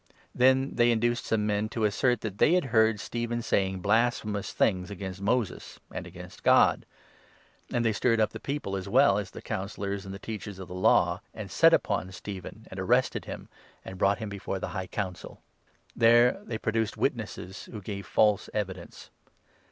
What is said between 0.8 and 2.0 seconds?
induced some men to n